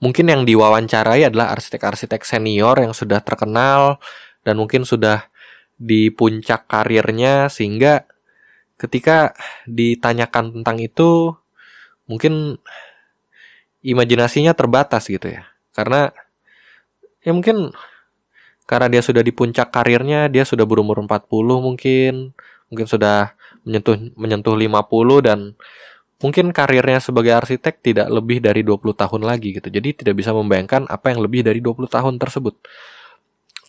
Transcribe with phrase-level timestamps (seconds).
[0.00, 4.00] mungkin yang diwawancarai adalah arsitek-arsitek senior yang sudah terkenal
[4.42, 5.28] dan mungkin sudah
[5.76, 8.04] di puncak karirnya sehingga
[8.80, 9.36] ketika
[9.68, 11.36] ditanyakan tentang itu
[12.08, 12.56] mungkin
[13.84, 15.48] imajinasinya terbatas gitu ya.
[15.76, 16.12] Karena
[17.20, 17.72] ya mungkin
[18.64, 22.32] karena dia sudah di puncak karirnya, dia sudah berumur 40 mungkin,
[22.72, 23.34] mungkin sudah
[23.66, 25.38] menyentuh menyentuh 50 dan
[26.20, 29.68] mungkin karirnya sebagai arsitek tidak lebih dari 20 tahun lagi gitu.
[29.72, 32.54] Jadi tidak bisa membayangkan apa yang lebih dari 20 tahun tersebut.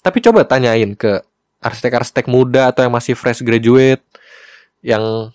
[0.03, 1.23] Tapi coba tanyain ke
[1.61, 4.03] arsitek-arsitek muda atau yang masih fresh graduate
[4.81, 5.29] yang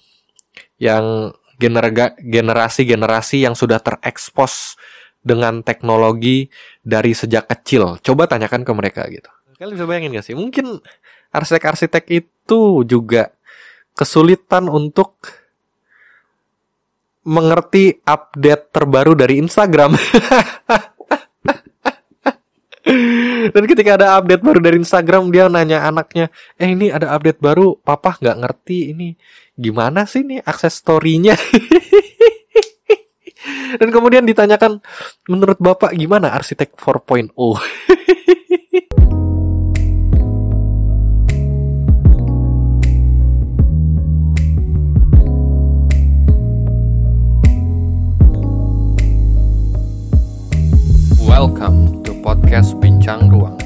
[0.76, 4.76] yang generasi-generasi yang sudah terekspos
[5.24, 6.52] dengan teknologi
[6.84, 7.96] dari sejak kecil.
[8.04, 9.30] Coba tanyakan ke mereka gitu.
[9.56, 10.36] Kalian bisa bayangin gak sih?
[10.36, 10.84] Mungkin
[11.32, 13.32] arsitek-arsitek itu juga
[13.96, 15.16] kesulitan untuk
[17.26, 19.98] mengerti update terbaru dari Instagram.
[23.50, 27.74] Dan ketika ada update baru dari Instagram, dia nanya anaknya, eh ini ada update baru,
[27.82, 29.18] papa nggak ngerti ini
[29.58, 31.34] gimana sih nih akses story-nya.
[33.82, 34.78] Dan kemudian ditanyakan,
[35.26, 37.34] menurut bapak gimana arsitek 4.0?
[52.36, 53.56] podcast Bincang Ruang,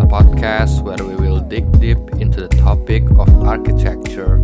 [0.00, 4.36] a podcast where we will dig deep into the topic of architecture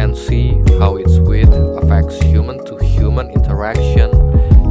[0.00, 4.08] and see how its width affects human to human interaction,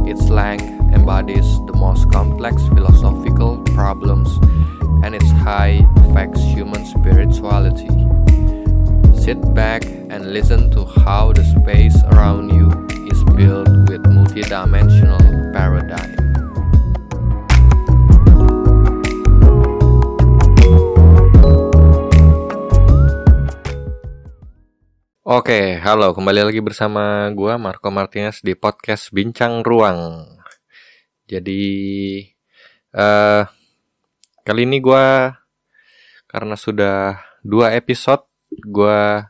[0.08, 4.28] its length embodies the most complex philosophical problems,
[5.04, 7.88] and its height affects human spirituality.
[9.14, 12.68] Sit back and listen to how the space around you
[13.06, 16.27] is built with multidimensional paradigm.
[25.28, 30.24] Oke, halo, kembali lagi bersama gua Marco Martinez di podcast Bincang Ruang.
[31.28, 31.60] Jadi
[32.96, 33.44] uh,
[34.40, 35.36] kali ini gua
[36.32, 38.24] karena sudah dua episode
[38.72, 39.28] gua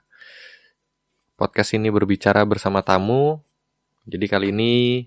[1.34, 3.42] podcast ini berbicara bersama tamu.
[4.06, 5.02] Jadi kali ini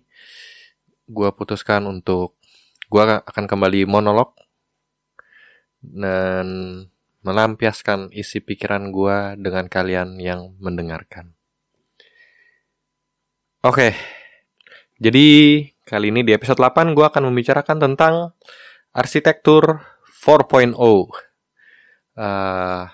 [1.07, 2.35] gua putuskan untuk
[2.91, 4.35] gua akan kembali monolog
[5.80, 6.84] dan
[7.21, 11.37] melampiaskan isi pikiran gue dengan kalian yang mendengarkan.
[13.61, 13.93] Oke,
[14.97, 15.25] jadi
[15.85, 18.33] kali ini di episode 8 gue akan membicarakan tentang
[18.89, 19.85] arsitektur
[20.25, 20.73] 4.0.
[22.17, 22.89] Uh,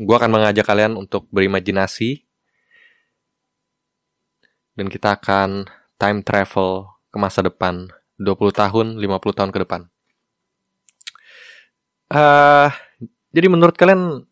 [0.00, 2.24] gue akan mengajak kalian untuk berimajinasi
[4.80, 5.68] dan kita akan
[6.00, 9.82] time travel ke masa depan 20 tahun, 50 tahun ke depan.
[12.08, 12.72] Uh,
[13.34, 14.24] jadi menurut kalian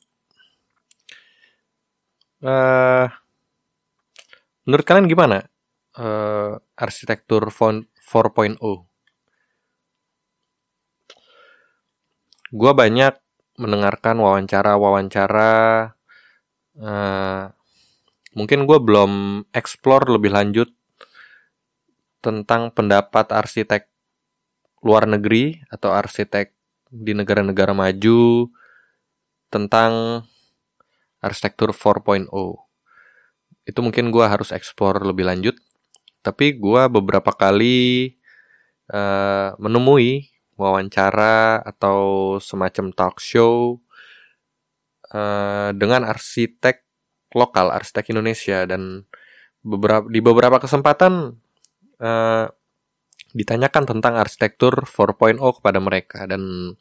[2.44, 3.06] uh,
[4.64, 5.46] menurut kalian gimana
[5.98, 8.58] uh, arsitektur font 4.0?
[12.56, 13.14] Gua banyak
[13.56, 15.52] mendengarkan wawancara-wawancara
[16.80, 17.44] uh,
[18.36, 19.12] mungkin gue belum
[19.56, 20.68] explore lebih lanjut
[22.20, 23.88] tentang pendapat arsitek
[24.84, 26.52] luar negeri atau arsitek
[26.92, 28.52] di negara-negara maju
[29.48, 30.22] tentang
[31.22, 32.30] arsitektur 4.0.
[33.66, 35.56] Itu mungkin gue harus explore lebih lanjut.
[36.22, 38.14] Tapi gue beberapa kali
[38.90, 43.78] uh, menemui wawancara atau semacam talk show
[45.12, 46.82] uh, dengan arsitek
[47.36, 49.04] lokal, arsitek Indonesia dan
[49.60, 51.36] beberapa di beberapa kesempatan
[52.00, 52.46] uh,
[53.36, 56.72] ditanyakan tentang arsitektur 4.0 kepada mereka dan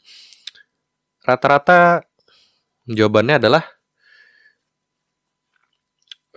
[1.25, 2.05] rata-rata
[2.85, 3.63] Jawabannya adalah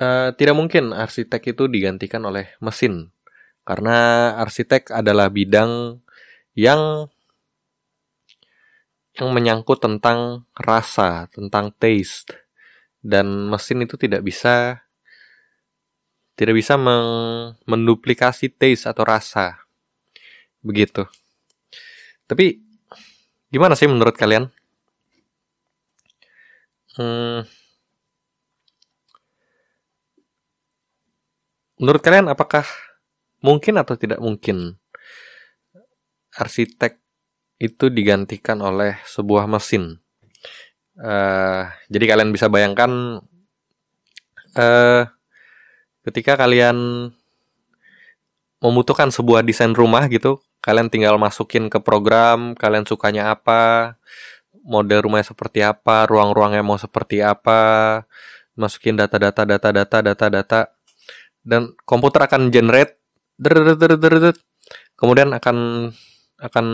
[0.00, 3.12] uh, tidak mungkin arsitek itu digantikan oleh mesin.
[3.68, 6.00] Karena arsitek adalah bidang
[6.56, 7.12] yang
[9.18, 12.32] yang menyangkut tentang rasa, tentang taste.
[12.98, 14.88] Dan mesin itu tidak bisa
[16.38, 16.78] tidak bisa
[17.66, 19.58] menduplikasi taste atau rasa.
[20.62, 21.04] Begitu.
[22.24, 22.62] Tapi
[23.50, 24.48] gimana sih menurut kalian?
[26.98, 27.46] Hmm.
[31.78, 32.66] Menurut kalian apakah
[33.38, 34.74] mungkin atau tidak mungkin
[36.34, 36.98] arsitek
[37.62, 40.02] itu digantikan oleh sebuah mesin?
[40.98, 43.22] Uh, jadi kalian bisa bayangkan
[44.58, 45.06] uh,
[46.02, 47.08] ketika kalian
[48.58, 53.94] membutuhkan sebuah desain rumah gitu, kalian tinggal masukin ke program kalian sukanya apa
[54.68, 58.04] mode rumahnya seperti apa ruang-ruangnya mau seperti apa
[58.52, 60.60] masukin data-data data-data data-data
[61.40, 63.00] dan komputer akan generate
[65.00, 65.88] kemudian akan
[66.36, 66.66] akan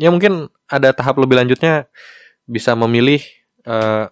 [0.00, 1.92] ya mungkin ada tahap lebih lanjutnya
[2.48, 3.20] bisa memilih
[3.68, 4.08] uh,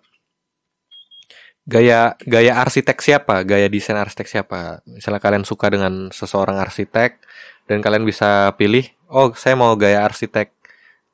[1.70, 4.82] gaya gaya arsitek siapa, gaya desain arsitek siapa.
[4.90, 7.22] Misalnya kalian suka dengan seseorang arsitek
[7.70, 10.50] dan kalian bisa pilih, oh saya mau gaya arsitek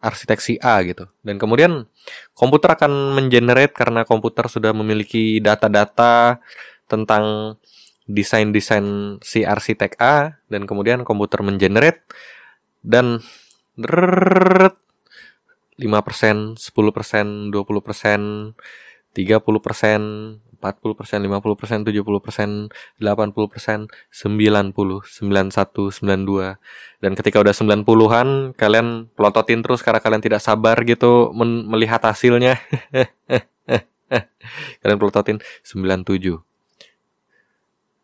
[0.06, 1.10] arsitek si A gitu.
[1.26, 1.90] Dan kemudian
[2.38, 6.38] komputer akan mengenerate karena komputer sudah memiliki data-data
[6.86, 7.58] tentang
[8.06, 12.06] desain-desain si arsitek A dan kemudian komputer mengenerate
[12.86, 13.18] dan
[13.76, 13.82] 5%,
[15.82, 18.54] 10%, 20%,
[19.16, 22.68] 30%, 40 persen, 50 persen, 70 persen,
[23.00, 26.60] 80 persen, 90, 91, 92.
[27.00, 31.32] Dan ketika udah 90-an, kalian pelototin terus karena kalian tidak sabar gitu
[31.70, 32.60] melihat hasilnya.
[34.84, 36.36] kalian pelototin 97,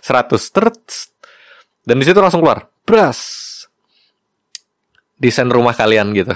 [0.00, 1.12] 100 terus
[1.85, 2.69] dan di situ langsung keluar.
[2.85, 3.50] Bras
[5.20, 6.32] desain rumah kalian gitu.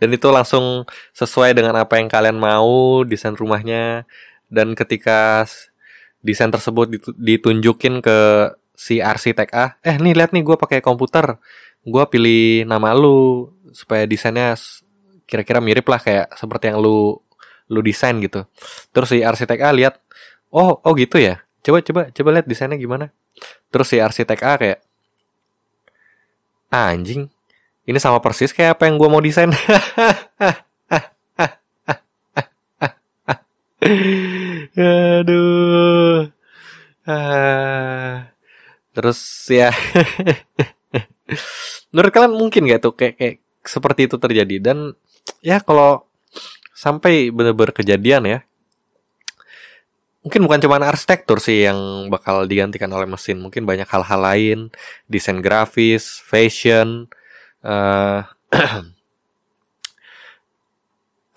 [0.00, 0.84] dan itu langsung
[1.16, 4.04] sesuai dengan apa yang kalian mau desain rumahnya
[4.52, 5.48] dan ketika
[6.22, 8.18] desain tersebut ditunjukin ke
[8.76, 11.40] si arsitek A, eh nih lihat nih gue pakai komputer,
[11.82, 14.52] gue pilih nama lu supaya desainnya
[15.24, 17.18] kira-kira mirip lah kayak seperti yang lu
[17.66, 18.46] lu desain gitu.
[18.92, 19.98] Terus si arsitek A lihat,
[20.52, 23.10] oh oh gitu ya, coba coba coba lihat desainnya gimana.
[23.72, 24.78] Terus si arsitek A kayak,
[26.92, 27.28] anjing.
[27.86, 29.48] Ini sama persis kayak apa yang gue mau desain.
[34.76, 36.26] Aduh.
[37.06, 38.34] Ah.
[38.90, 39.20] terus
[39.52, 39.70] ya.
[41.92, 44.56] Menurut kalian mungkin gak tuh kayak, kayak seperti itu terjadi?
[44.58, 44.96] Dan
[45.44, 46.08] ya kalau
[46.74, 48.38] sampai benar-benar kejadian ya
[50.26, 53.38] mungkin bukan cuma arsitektur sih yang bakal digantikan oleh mesin.
[53.38, 54.58] Mungkin banyak hal-hal lain.
[55.06, 57.06] Desain grafis fashion
[57.62, 58.26] uh,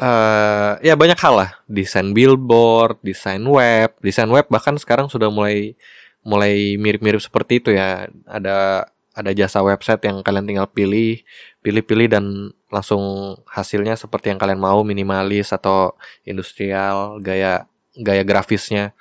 [0.01, 1.51] uh, ya banyak hal lah.
[1.69, 3.93] Desain billboard desain web.
[4.01, 5.77] Desain web bahkan sekarang sudah mulai
[6.25, 8.09] mulai mirip-mirip seperti itu ya.
[8.25, 11.21] Ada ada jasa website yang kalian tinggal pilih
[11.61, 12.25] pilih-pilih dan
[12.73, 15.93] langsung hasilnya seperti yang kalian mau minimalis atau
[16.25, 17.69] industrial gaya
[17.99, 18.95] gaya grafisnya.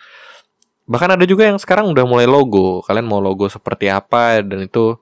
[0.89, 2.81] Bahkan ada juga yang sekarang udah mulai logo.
[2.85, 4.97] Kalian mau logo seperti apa dan itu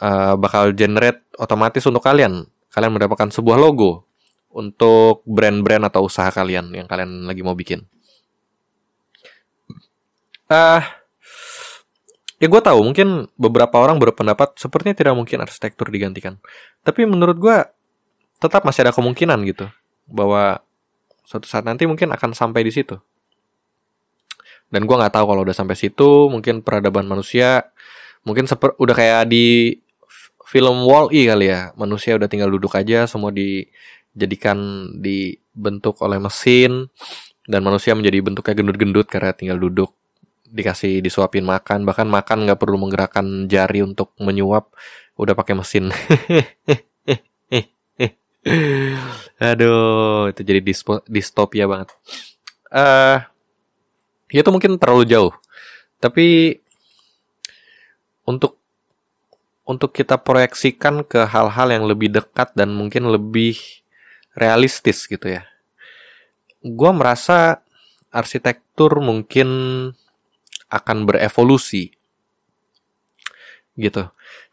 [0.00, 2.48] uh, bakal generate otomatis untuk kalian.
[2.72, 4.08] Kalian mendapatkan sebuah logo
[4.48, 7.84] untuk brand-brand atau usaha kalian yang kalian lagi mau bikin.
[10.48, 10.80] Uh,
[12.40, 16.40] ya gue tahu mungkin beberapa orang berpendapat sepertinya tidak mungkin arsitektur digantikan.
[16.80, 17.56] Tapi menurut gue
[18.40, 19.68] tetap masih ada kemungkinan gitu
[20.08, 20.64] bahwa
[21.28, 22.96] suatu saat nanti mungkin akan sampai di situ
[24.68, 27.72] dan gue nggak tahu kalau udah sampai situ mungkin peradaban manusia
[28.28, 29.78] mungkin seper, udah kayak di
[30.48, 31.72] film Wall-E kali ya.
[31.76, 36.88] Manusia udah tinggal duduk aja semua dijadikan dibentuk oleh mesin
[37.48, 39.96] dan manusia menjadi bentuknya gendut-gendut karena tinggal duduk
[40.48, 41.84] dikasih disuapin makan.
[41.88, 44.72] Bahkan makan nggak perlu menggerakkan jari untuk menyuap
[45.16, 45.92] udah pakai mesin.
[49.40, 50.60] Aduh itu jadi
[51.08, 51.92] distopia banget.
[52.68, 53.37] Uh, Ya,
[54.32, 55.32] itu mungkin terlalu jauh.
[55.98, 56.58] Tapi
[58.28, 58.60] untuk
[59.68, 63.56] untuk kita proyeksikan ke hal-hal yang lebih dekat dan mungkin lebih
[64.36, 65.44] realistis gitu ya.
[66.64, 67.60] Gua merasa
[68.08, 69.48] arsitektur mungkin
[70.68, 71.92] akan berevolusi
[73.76, 74.08] gitu.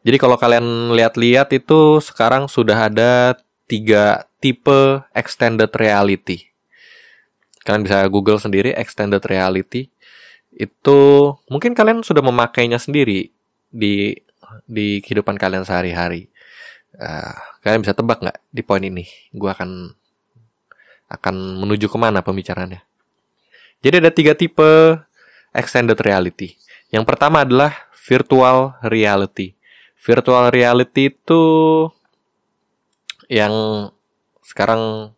[0.06, 6.55] Jadi kalau kalian lihat-lihat itu sekarang sudah ada tiga tipe extended reality
[7.66, 9.90] kalian bisa Google sendiri extended reality
[10.56, 11.00] itu
[11.52, 13.34] mungkin kalian sudah memakainya sendiri
[13.74, 14.16] di
[14.64, 16.32] di kehidupan kalian sehari-hari.
[16.96, 19.04] Uh, kalian bisa tebak nggak di poin ini?
[19.36, 19.92] Gue akan
[21.12, 22.80] akan menuju ke mana pembicaraannya.
[23.84, 25.02] Jadi ada tiga tipe
[25.52, 26.56] extended reality.
[26.94, 29.58] Yang pertama adalah virtual reality.
[30.00, 31.44] Virtual reality itu
[33.26, 33.90] yang
[34.46, 35.15] sekarang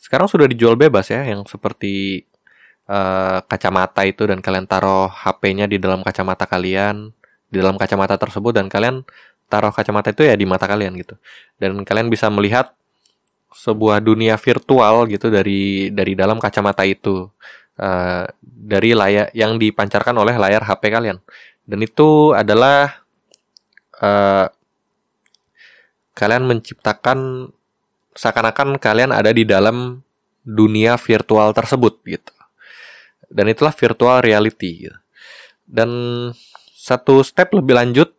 [0.00, 2.24] sekarang sudah dijual bebas ya yang seperti
[2.88, 7.12] uh, kacamata itu dan kalian taruh HP-nya di dalam kacamata kalian
[7.50, 9.04] di dalam kacamata tersebut dan kalian
[9.50, 11.18] taruh kacamata itu ya di mata kalian gitu.
[11.58, 12.72] Dan kalian bisa melihat
[13.50, 17.26] sebuah dunia virtual gitu dari dari dalam kacamata itu
[17.76, 21.18] uh, dari layar yang dipancarkan oleh layar HP kalian.
[21.66, 23.02] Dan itu adalah
[23.98, 24.46] uh,
[26.14, 27.50] kalian menciptakan
[28.16, 30.02] seakan-akan kalian ada di dalam
[30.42, 32.34] dunia virtual tersebut gitu
[33.30, 34.98] dan itulah virtual reality gitu.
[35.68, 35.90] dan
[36.74, 38.10] satu step lebih lanjut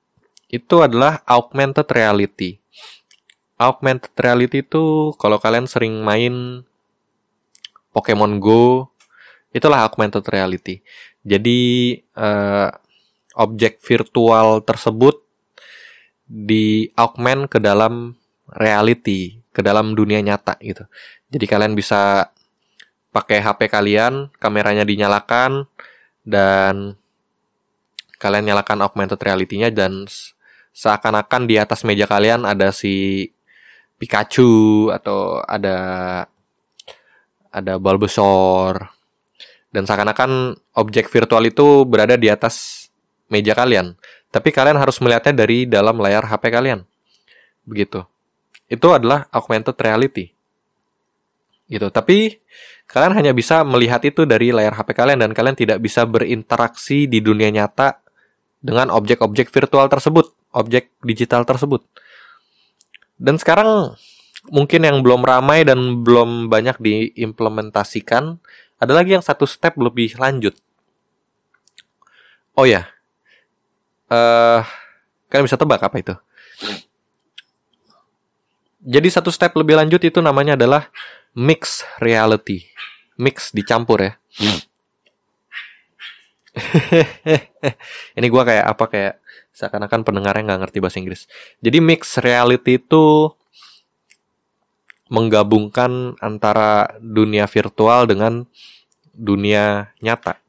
[0.47, 2.61] itu adalah augmented reality
[3.61, 6.65] augmented reality itu kalau kalian sering main
[7.91, 8.95] Pokemon Go,
[9.51, 10.79] itulah augmented reality.
[11.27, 12.71] Jadi uh,
[13.35, 15.19] objek virtual tersebut
[16.25, 18.15] di augment ke dalam
[18.47, 20.87] reality, ke dalam dunia nyata gitu.
[21.31, 22.31] Jadi kalian bisa
[23.11, 25.67] pakai HP kalian, kameranya dinyalakan
[26.23, 26.95] dan
[28.15, 30.07] kalian nyalakan augmented reality-nya dan
[30.71, 33.27] seakan-akan di atas meja kalian ada si
[33.99, 35.77] Pikachu atau ada
[37.51, 38.87] ada Bulbasaur
[39.71, 42.87] dan seakan-akan objek virtual itu berada di atas
[43.27, 43.95] meja kalian.
[44.31, 46.87] Tapi kalian harus melihatnya dari dalam layar HP kalian.
[47.67, 48.03] Begitu.
[48.71, 50.31] Itu adalah augmented reality.
[51.67, 51.91] Gitu.
[51.91, 52.39] Tapi
[52.87, 57.19] kalian hanya bisa melihat itu dari layar HP kalian dan kalian tidak bisa berinteraksi di
[57.19, 57.99] dunia nyata
[58.63, 61.83] dengan objek-objek virtual tersebut, objek digital tersebut.
[63.19, 63.99] Dan sekarang
[64.47, 68.39] mungkin yang belum ramai dan belum banyak diimplementasikan
[68.81, 70.57] ada lagi yang satu step lebih lanjut.
[72.57, 72.89] Oh ya,
[74.09, 74.65] uh,
[75.29, 76.15] kalian bisa tebak apa itu?
[78.81, 80.89] Jadi satu step lebih lanjut itu namanya adalah
[81.37, 82.65] mix reality,
[83.15, 84.13] mix dicampur ya.
[88.17, 89.13] Ini gue kayak apa kayak
[89.53, 91.29] seakan-akan pendengarnya nggak ngerti bahasa Inggris.
[91.61, 93.29] Jadi mix reality itu
[95.11, 98.47] menggabungkan antara dunia virtual dengan
[99.11, 100.39] dunia nyata.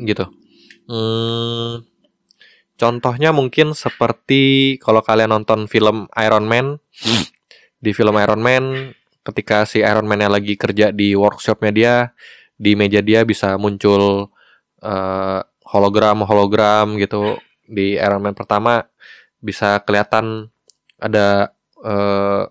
[0.00, 0.24] Gitu.
[0.88, 1.84] Hmm,
[2.76, 6.78] contohnya mungkin seperti kalau kalian nonton film Iron Man.
[7.76, 11.94] Di film Iron Man, ketika si Iron Man-nya lagi kerja di workshopnya dia,
[12.56, 14.32] di meja dia bisa muncul
[14.80, 17.36] uh, hologram hologram gitu.
[17.66, 18.86] Di Iron Man pertama
[19.42, 20.48] bisa kelihatan
[20.96, 21.52] ada
[21.84, 22.48] uh,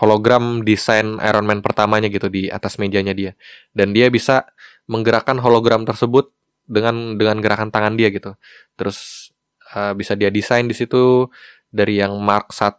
[0.00, 3.32] hologram desain Iron Man pertamanya gitu di atas mejanya dia.
[3.76, 4.48] Dan dia bisa
[4.88, 6.32] menggerakkan hologram tersebut
[6.66, 8.34] dengan dengan gerakan tangan dia gitu.
[8.78, 9.21] Terus
[9.74, 11.28] uh, bisa dia desain di situ
[11.72, 12.78] dari yang Mark 1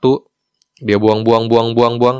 [0.83, 2.17] dia buang-buang buang-buang buang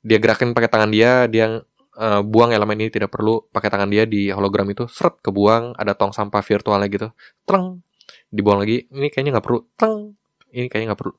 [0.00, 1.60] dia gerakin pakai tangan dia dia
[2.00, 5.92] uh, buang elemen ini tidak perlu pakai tangan dia di hologram itu seret kebuang ada
[5.92, 7.08] tong sampah virtualnya gitu.
[7.44, 7.84] Treng
[8.32, 8.88] dibuang lagi.
[8.88, 9.60] Ini kayaknya nggak perlu.
[9.76, 10.16] Treng
[10.56, 11.14] ini kayaknya nggak perlu.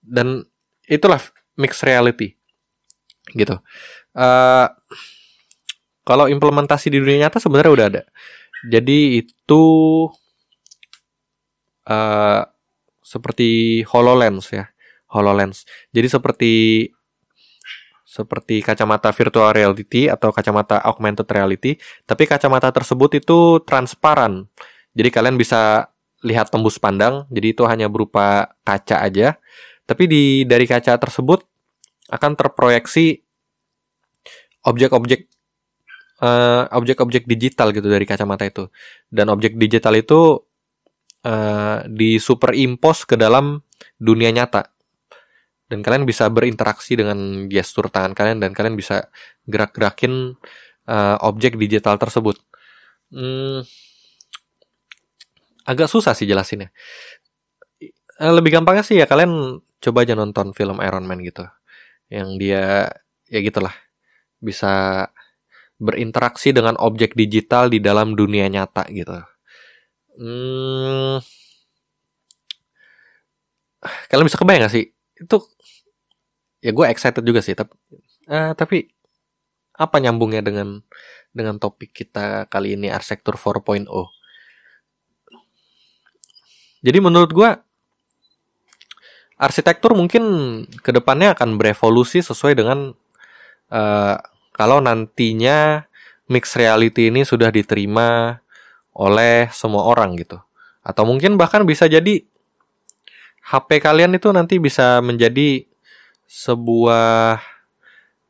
[0.00, 0.44] Dan
[0.86, 1.20] itulah
[1.56, 2.36] mixed reality
[3.34, 3.58] gitu.
[4.14, 4.68] Uh,
[6.06, 8.02] kalau implementasi di dunia nyata sebenarnya udah ada.
[8.70, 9.62] Jadi itu
[11.86, 12.42] uh,
[13.02, 14.66] seperti HoloLens ya
[15.10, 15.64] HoloLens
[15.94, 16.52] jadi seperti
[18.16, 21.76] seperti kacamata virtual reality atau kacamata augmented reality,
[22.08, 24.48] tapi kacamata tersebut itu transparan.
[24.96, 25.92] Jadi kalian bisa
[26.24, 29.36] lihat tembus pandang, jadi itu hanya berupa kaca aja.
[29.84, 31.44] Tapi di dari kaca tersebut
[32.08, 33.20] akan terproyeksi
[34.64, 35.28] objek-objek
[36.24, 38.72] uh, objek-objek digital gitu dari kacamata itu.
[39.12, 40.40] Dan objek digital itu
[41.26, 43.58] uh, disuperimpose ke dalam
[43.98, 44.70] dunia nyata
[45.66, 49.10] dan kalian bisa berinteraksi dengan gestur tangan kalian dan kalian bisa
[49.50, 50.38] gerak-gerakin
[50.86, 52.38] uh, objek digital tersebut.
[53.10, 53.66] Hmm,
[55.66, 56.70] agak susah sih jelasinnya.
[58.22, 61.44] Uh, lebih gampangnya sih ya kalian coba aja nonton film Iron Man gitu,
[62.08, 62.88] yang dia
[63.26, 63.74] ya gitulah
[64.38, 65.06] bisa
[65.76, 69.35] berinteraksi dengan objek digital di dalam dunia nyata gitu.
[70.16, 71.20] Hmm,
[74.08, 74.88] kalian bisa kebayang gak sih?
[75.16, 75.44] Itu
[76.66, 77.78] ya gue excited juga sih tapi
[78.26, 78.90] uh, tapi
[79.78, 80.82] apa nyambungnya dengan
[81.30, 83.86] dengan topik kita kali ini arsitektur 4.0
[86.82, 87.50] jadi menurut gue
[89.38, 90.24] arsitektur mungkin
[90.80, 92.96] ke depannya akan berevolusi sesuai dengan
[93.70, 94.16] uh,
[94.56, 95.86] kalau nantinya
[96.26, 98.40] mixed reality ini sudah diterima
[98.96, 100.40] oleh semua orang gitu
[100.80, 102.24] atau mungkin bahkan bisa jadi
[103.46, 105.62] HP kalian itu nanti bisa menjadi
[106.26, 107.38] sebuah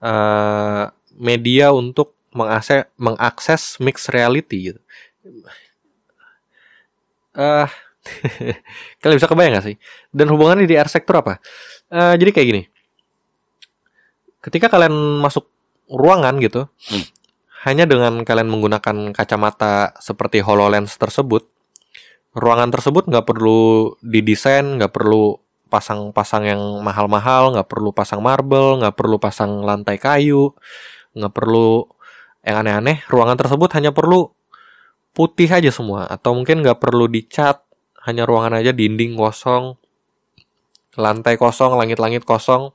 [0.05, 0.85] uh,
[1.17, 4.81] media untuk mengakses mengakses mixed reality gitu.
[7.33, 7.65] Uh,
[9.01, 9.77] kalian bisa kebayang gak sih?
[10.13, 11.41] Dan hubungannya di arsitektur apa?
[11.89, 12.65] Uh, jadi kayak gini.
[14.47, 15.51] ketika kalian masuk
[15.91, 17.05] ruangan gitu, hmm.
[17.67, 21.51] Hanya dengan kalian menggunakan kacamata seperti HoloLens tersebut,
[22.31, 28.95] ruangan tersebut nggak perlu didesain, nggak perlu pasang-pasang yang mahal-mahal, nggak perlu pasang marble, nggak
[28.95, 30.55] perlu pasang lantai kayu,
[31.19, 31.91] nggak perlu
[32.47, 33.03] yang aneh-aneh.
[33.11, 34.31] Ruangan tersebut hanya perlu
[35.11, 37.67] putih aja semua, atau mungkin nggak perlu dicat,
[38.07, 39.75] hanya ruangan aja dinding kosong,
[40.95, 42.71] lantai kosong, langit-langit kosong.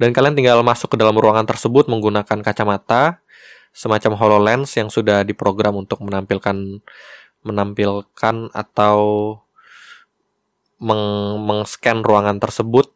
[0.00, 3.23] Dan kalian tinggal masuk ke dalam ruangan tersebut menggunakan kacamata
[3.74, 6.78] semacam HoloLens yang sudah diprogram untuk menampilkan
[7.44, 8.96] menampilkan atau
[10.78, 11.04] meng,
[11.42, 12.94] meng-scan ruangan tersebut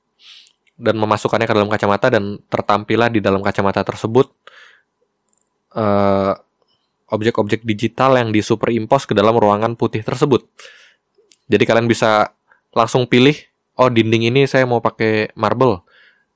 [0.78, 4.30] dan memasukkannya ke dalam kacamata dan tertampillah di dalam kacamata tersebut
[5.74, 6.32] uh,
[7.10, 10.46] objek-objek digital yang disuperimpose ke dalam ruangan putih tersebut.
[11.48, 12.30] Jadi kalian bisa
[12.76, 13.34] langsung pilih,
[13.80, 15.82] oh dinding ini saya mau pakai marble.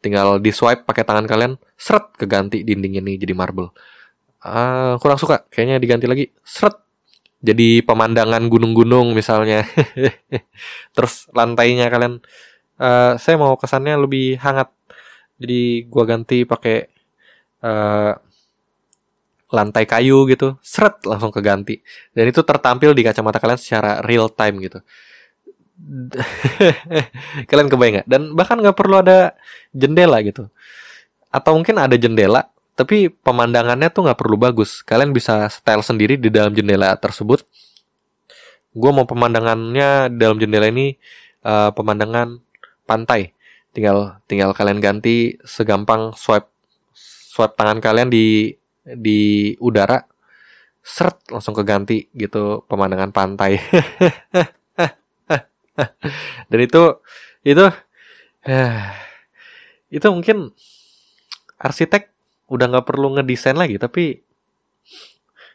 [0.02, 3.70] Tinggal di swipe pakai tangan kalian, seret keganti dinding ini jadi marble.
[4.42, 6.82] Uh, kurang suka, kayaknya diganti lagi, seret
[7.42, 9.66] jadi pemandangan gunung-gunung misalnya.
[10.94, 12.22] Terus lantainya kalian
[12.78, 14.70] uh, saya mau kesannya lebih hangat.
[15.42, 16.86] Jadi gua ganti pakai
[17.66, 18.14] uh,
[19.50, 20.54] lantai kayu gitu.
[20.62, 21.82] Seret langsung keganti.
[22.14, 24.78] Dan itu tertampil di kacamata kalian secara real time gitu.
[27.50, 28.06] kalian kebayang gak?
[28.06, 29.34] Dan bahkan nggak perlu ada
[29.74, 30.46] jendela gitu.
[31.26, 34.80] Atau mungkin ada jendela, tapi pemandangannya tuh nggak perlu bagus.
[34.80, 37.44] Kalian bisa style sendiri di dalam jendela tersebut.
[38.72, 40.96] Gue mau pemandangannya dalam jendela ini
[41.44, 42.40] uh, pemandangan
[42.88, 43.36] pantai.
[43.76, 46.48] Tinggal tinggal kalian ganti segampang swipe
[47.32, 50.00] swipe tangan kalian di di udara,
[50.80, 53.60] seret langsung keganti gitu pemandangan pantai.
[56.48, 56.82] Dan itu
[57.44, 57.64] itu
[59.92, 60.56] itu mungkin
[61.60, 62.11] arsitek
[62.52, 64.20] udah nggak perlu ngedesain lagi tapi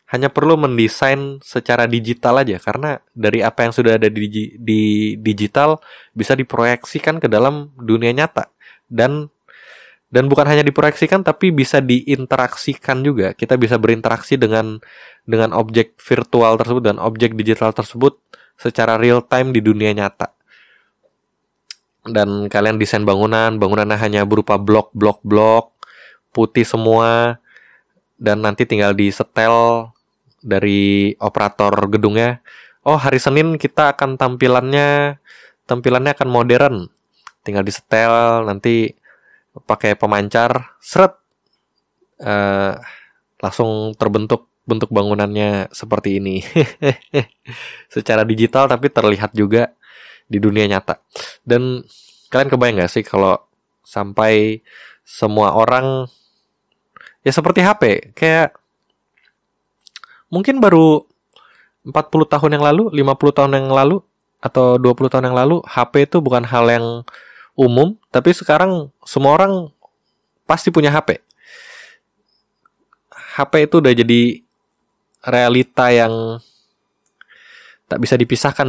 [0.08, 2.58] hanya perlu mendesain secara digital aja.
[2.64, 4.82] Karena dari apa yang sudah ada di, di
[5.20, 5.84] digital
[6.16, 8.48] bisa diproyeksikan ke dalam dunia nyata.
[8.88, 9.28] Dan
[10.08, 13.36] dan bukan hanya diproyeksikan tapi bisa diinteraksikan juga.
[13.36, 14.80] Kita bisa berinteraksi dengan
[15.28, 18.16] dengan objek virtual tersebut dan objek digital tersebut
[18.56, 20.32] secara real time di dunia nyata.
[22.08, 25.77] Dan kalian desain bangunan bangunannya hanya berupa blok blok blok
[26.38, 27.42] putih semua
[28.22, 29.90] dan nanti tinggal di setel
[30.46, 32.46] dari operator gedungnya.
[32.86, 35.18] Oh, hari Senin kita akan tampilannya
[35.66, 36.76] tampilannya akan modern.
[37.42, 38.94] Tinggal di setel nanti
[39.58, 41.18] pakai pemancar, seret
[42.22, 42.78] uh,
[43.42, 46.44] langsung terbentuk bentuk bangunannya seperti ini.
[47.96, 49.74] Secara digital tapi terlihat juga
[50.28, 51.00] di dunia nyata.
[51.42, 51.88] Dan
[52.28, 53.40] kalian kebayang gak sih kalau
[53.88, 54.60] sampai
[55.08, 56.12] semua orang
[57.22, 58.56] ya seperti HP kayak
[60.28, 61.08] mungkin baru
[61.88, 64.04] 40 tahun yang lalu 50 tahun yang lalu
[64.44, 66.86] atau 20 tahun yang lalu HP itu bukan hal yang
[67.58, 69.74] umum tapi sekarang semua orang
[70.46, 71.18] pasti punya HP
[73.38, 74.22] HP itu udah jadi
[75.26, 76.42] realita yang
[77.88, 78.68] tak bisa dipisahkan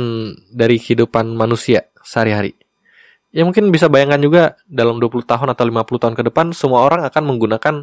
[0.52, 2.54] dari kehidupan manusia sehari-hari
[3.38, 7.07] ya mungkin bisa bayangkan juga dalam 20 tahun atau 50 tahun ke depan semua orang
[7.07, 7.74] akan menggunakan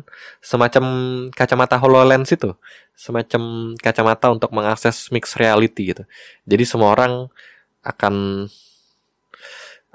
[0.44, 0.84] semacam
[1.32, 2.52] kacamata HoloLens itu,
[2.92, 6.04] semacam kacamata untuk mengakses mixed reality gitu.
[6.44, 7.32] Jadi semua orang
[7.88, 8.46] akan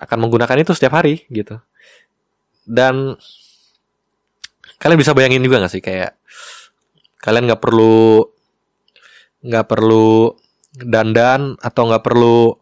[0.00, 1.60] akan menggunakan itu setiap hari gitu.
[2.64, 3.20] Dan
[4.80, 6.16] kalian bisa bayangin juga gak sih kayak
[7.20, 8.24] kalian nggak perlu
[9.44, 10.32] nggak perlu
[10.72, 12.56] dandan atau nggak perlu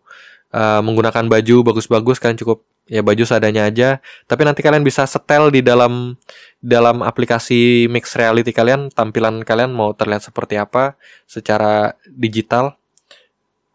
[0.50, 4.00] uh, menggunakan baju bagus-bagus kalian cukup ya baju seadanya aja.
[4.24, 6.16] Tapi nanti kalian bisa setel di dalam
[6.58, 10.96] dalam aplikasi mix reality kalian tampilan kalian mau terlihat seperti apa
[11.28, 12.74] secara digital.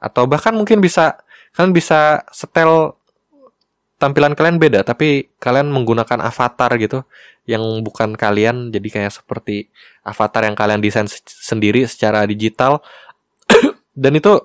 [0.02, 1.24] Atau bahkan mungkin bisa
[1.56, 2.98] kalian bisa setel
[4.02, 7.06] tampilan kalian beda tapi kalian menggunakan avatar gitu
[7.48, 8.74] yang bukan kalian.
[8.74, 9.70] Jadi kayak seperti
[10.04, 12.84] avatar yang kalian desain sendiri secara digital.
[13.94, 14.42] Dan itu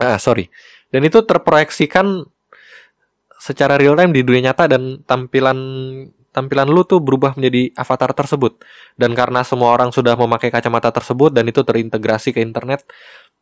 [0.00, 0.48] ah sorry.
[0.92, 2.31] Dan itu terproyeksikan
[3.42, 5.58] secara real time di dunia nyata dan tampilan
[6.30, 8.62] tampilan lu tuh berubah menjadi avatar tersebut.
[8.94, 12.86] Dan karena semua orang sudah memakai kacamata tersebut dan itu terintegrasi ke internet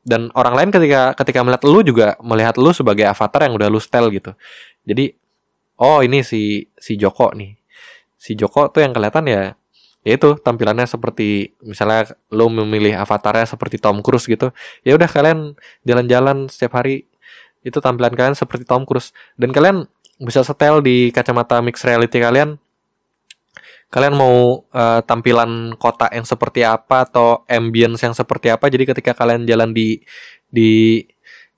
[0.00, 3.76] dan orang lain ketika ketika melihat lu juga melihat lu sebagai avatar yang udah lu
[3.76, 4.32] style gitu.
[4.88, 5.12] Jadi
[5.76, 7.60] oh ini si si Joko nih.
[8.16, 9.42] Si Joko tuh yang kelihatan ya
[10.00, 14.48] ya itu tampilannya seperti misalnya lo memilih avatarnya seperti Tom Cruise gitu
[14.80, 15.52] ya udah kalian
[15.84, 17.04] jalan-jalan setiap hari
[17.66, 19.12] itu tampilan kalian seperti Tom Cruise.
[19.37, 19.85] Dan kalian
[20.20, 22.57] bisa setel di kacamata mixed reality kalian.
[23.90, 28.70] Kalian mau uh, tampilan kota yang seperti apa atau ambience yang seperti apa.
[28.70, 29.99] Jadi ketika kalian jalan di
[30.46, 31.03] di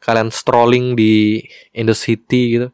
[0.00, 1.44] kalian strolling di
[1.76, 2.68] in the city gitu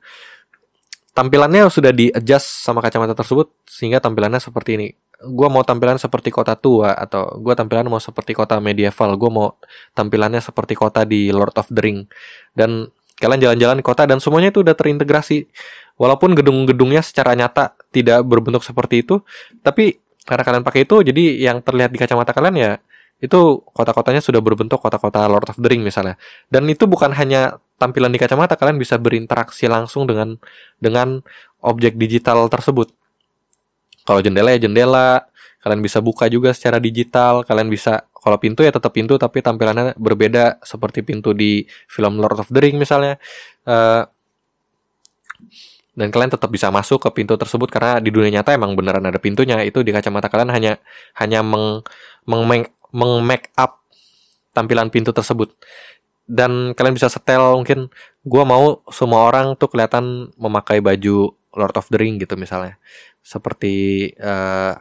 [1.18, 4.88] tampilannya sudah di adjust sama kacamata tersebut sehingga tampilannya seperti ini.
[5.18, 9.18] Gue mau tampilan seperti kota tua atau gue tampilan mau seperti kota medieval.
[9.18, 9.58] Gue mau
[9.98, 12.06] tampilannya seperti kota di Lord of the Ring.
[12.54, 12.86] Dan
[13.18, 15.50] kalian jalan-jalan di kota dan semuanya itu udah terintegrasi.
[15.98, 19.18] Walaupun gedung-gedungnya secara nyata tidak berbentuk seperti itu
[19.66, 22.72] tapi karena kalian pakai itu jadi yang terlihat di kacamata kalian ya
[23.18, 26.14] itu kota-kotanya sudah berbentuk kota-kota Lord of the Ring misalnya.
[26.46, 30.38] Dan itu bukan hanya tampilan di kacamata kalian bisa berinteraksi langsung dengan
[30.78, 31.18] dengan
[31.58, 32.94] objek digital tersebut.
[34.06, 35.26] Kalau jendela ya jendela
[35.58, 39.94] kalian bisa buka juga secara digital kalian bisa kalau pintu ya tetap pintu tapi tampilannya
[39.94, 43.16] berbeda seperti pintu di film Lord of the Ring misalnya.
[43.62, 44.04] Uh,
[45.98, 49.18] dan kalian tetap bisa masuk ke pintu tersebut karena di dunia nyata emang beneran ada
[49.18, 49.58] pintunya.
[49.66, 50.72] Itu di kacamata kalian hanya
[51.18, 51.82] hanya meng
[52.22, 53.82] meng, meng make up
[54.54, 55.58] tampilan pintu tersebut.
[56.28, 57.90] Dan kalian bisa setel mungkin
[58.22, 62.78] gue mau semua orang tuh kelihatan memakai baju Lord of the Ring gitu misalnya.
[63.26, 64.78] Seperti uh,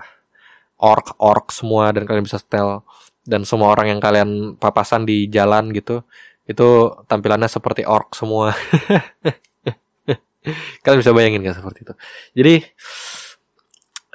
[0.77, 2.85] orc orc semua dan kalian bisa setel
[3.27, 6.07] dan semua orang yang kalian papasan di jalan gitu
[6.47, 8.55] itu tampilannya seperti orc semua
[10.83, 11.93] Kalian bisa bayangin kan seperti itu.
[12.35, 12.53] Jadi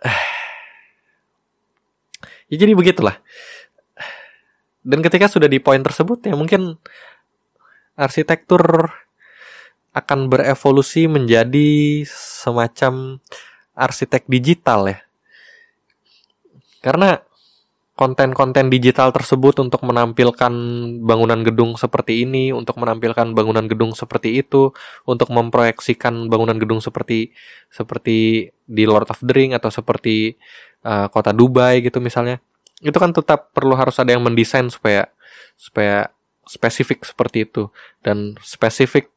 [2.52, 3.16] ya jadi begitulah.
[4.82, 6.74] Dan ketika sudah di poin tersebut ya mungkin
[7.94, 8.90] arsitektur
[9.92, 13.20] akan berevolusi menjadi semacam
[13.76, 14.98] arsitek digital ya.
[16.82, 17.22] Karena
[18.02, 20.50] konten-konten digital tersebut untuk menampilkan
[21.06, 24.74] bangunan gedung seperti ini, untuk menampilkan bangunan gedung seperti itu,
[25.06, 27.30] untuk memproyeksikan bangunan gedung seperti
[27.70, 30.34] seperti di Lord of the Ring atau seperti
[30.82, 32.42] uh, kota Dubai gitu misalnya.
[32.82, 35.06] Itu kan tetap perlu harus ada yang mendesain supaya
[35.54, 36.10] supaya
[36.42, 37.70] spesifik seperti itu
[38.02, 39.14] dan spesifik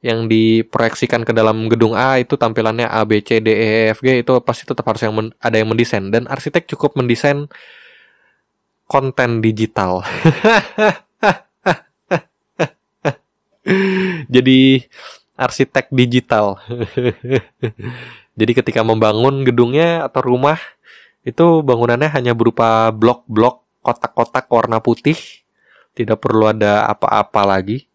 [0.00, 4.24] yang diproyeksikan ke dalam gedung A itu tampilannya A B C D E F G
[4.24, 7.52] itu pasti tetap harus yang ada yang mendesain dan arsitek cukup mendesain
[8.86, 10.04] konten digital.
[14.34, 14.84] Jadi
[15.34, 16.60] arsitek digital.
[18.38, 20.60] Jadi ketika membangun gedungnya atau rumah
[21.24, 25.16] itu bangunannya hanya berupa blok-blok kotak-kotak warna putih.
[25.94, 27.86] Tidak perlu ada apa-apa lagi.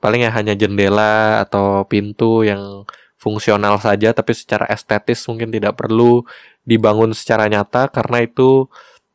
[0.00, 2.84] Paling ya hanya jendela atau pintu yang
[3.20, 6.24] fungsional saja tapi secara estetis mungkin tidak perlu
[6.64, 8.64] dibangun secara nyata karena itu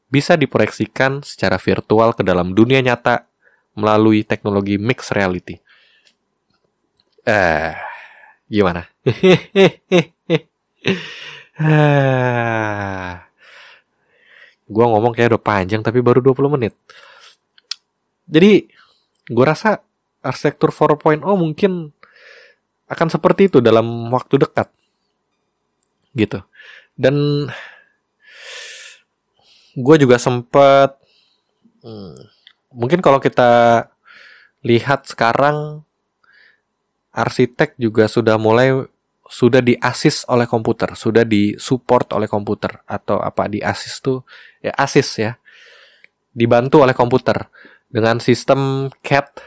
[0.09, 3.25] bisa diproyeksikan secara virtual ke dalam dunia nyata
[3.75, 5.59] melalui teknologi mixed reality.
[7.25, 7.73] Eh,
[8.47, 8.85] gimana?
[14.65, 16.73] gua ngomong kayak udah panjang tapi baru 20 menit.
[18.25, 18.69] Jadi,
[19.29, 19.81] gua rasa
[20.25, 21.93] arsitektur 4.0 mungkin
[22.85, 24.69] akan seperti itu dalam waktu dekat.
[26.13, 26.41] Gitu.
[26.95, 27.49] Dan
[29.75, 30.95] gue juga sempet
[31.83, 32.15] hmm,
[32.75, 33.83] mungkin kalau kita
[34.65, 35.83] lihat sekarang
[37.15, 38.87] arsitek juga sudah mulai
[39.25, 44.21] sudah diasis oleh komputer, sudah disupport oleh komputer atau apa di asis tuh
[44.61, 45.31] ya asis ya.
[46.35, 47.47] Dibantu oleh komputer
[47.87, 49.39] dengan sistem CAD.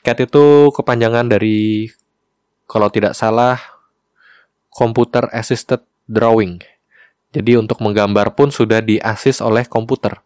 [0.00, 1.90] CAD itu kepanjangan dari
[2.70, 3.58] kalau tidak salah
[4.70, 6.62] Computer Assisted Drawing.
[7.28, 10.16] Jadi untuk menggambar pun sudah diasis oleh komputer.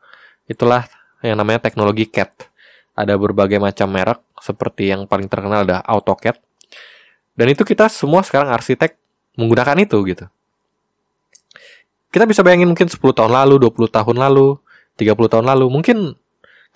[0.47, 0.87] Itulah
[1.23, 2.51] yang namanya teknologi CAD.
[2.95, 6.39] Ada berbagai macam merek, seperti yang paling terkenal ada AutoCAD.
[7.33, 8.95] Dan itu kita semua sekarang arsitek
[9.35, 10.25] menggunakan itu gitu.
[12.13, 14.61] Kita bisa bayangin mungkin 10 tahun lalu, 20 tahun lalu,
[15.01, 16.13] 30 tahun lalu, mungkin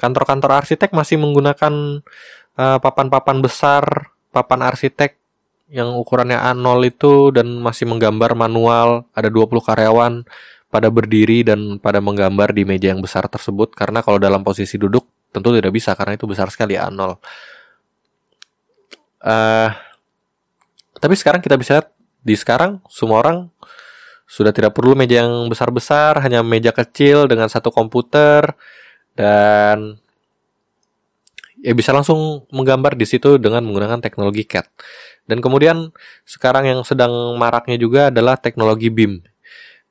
[0.00, 2.00] kantor-kantor arsitek masih menggunakan
[2.56, 3.84] eh, papan-papan uh, besar,
[4.32, 5.20] papan arsitek
[5.66, 10.22] yang ukurannya A0 itu dan masih menggambar manual, ada 20 karyawan
[10.70, 15.06] pada berdiri dan pada menggambar di meja yang besar tersebut karena kalau dalam posisi duduk
[15.34, 16.96] tentu tidak bisa karena itu besar sekali A0.
[16.96, 17.14] Uh,
[19.26, 19.70] eh,
[20.96, 21.88] tapi sekarang kita bisa lihat
[22.22, 23.38] di sekarang semua orang
[24.26, 28.58] sudah tidak perlu meja yang besar-besar, hanya meja kecil dengan satu komputer
[29.14, 30.02] dan
[31.60, 34.66] ya bisa langsung menggambar di situ dengan menggunakan teknologi CAD.
[35.26, 35.90] Dan kemudian
[36.22, 39.20] sekarang yang sedang maraknya juga adalah teknologi BIM.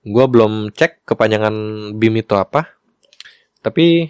[0.06, 1.54] Gua belum cek kepanjangan
[1.98, 2.70] BIM itu apa.
[3.66, 4.08] Tapi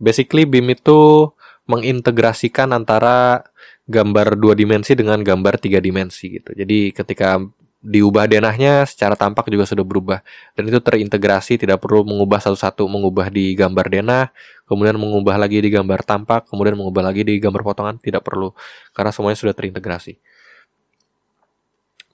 [0.00, 1.30] basically BIM itu
[1.64, 3.44] mengintegrasikan antara
[3.84, 6.56] gambar dua dimensi dengan gambar tiga dimensi gitu.
[6.56, 7.40] Jadi ketika
[7.84, 10.18] diubah denahnya secara tampak juga sudah berubah.
[10.56, 14.32] Dan itu terintegrasi tidak perlu mengubah satu-satu mengubah di gambar denah
[14.64, 18.56] kemudian mengubah lagi di gambar tampak kemudian mengubah lagi di gambar potongan tidak perlu
[18.96, 20.16] karena semuanya sudah terintegrasi.